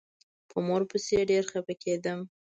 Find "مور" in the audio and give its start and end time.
0.65-0.81